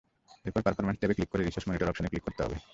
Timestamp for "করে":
1.31-1.41